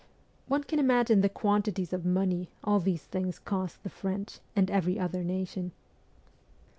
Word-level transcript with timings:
One 0.47 0.63
can 0.63 0.79
imagine 0.79 1.21
the 1.21 1.29
quantities 1.29 1.93
of 1.93 2.07
money 2.07 2.49
all 2.63 2.79
these 2.79 3.03
things 3.03 3.37
cost 3.37 3.83
the 3.83 3.89
French 3.91 4.39
and 4.55 4.71
every 4.71 4.97
other 4.97 5.23
nation. 5.23 5.73